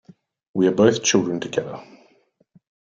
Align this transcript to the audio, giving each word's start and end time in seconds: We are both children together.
We 0.55 0.65
are 0.67 0.71
both 0.71 1.03
children 1.03 1.39
together. 1.39 1.79